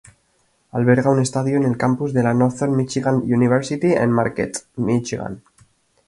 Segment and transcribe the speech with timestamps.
[0.71, 5.43] Alberga un estadio en el campus de la Northern Michigan University en Marquette, Michigan.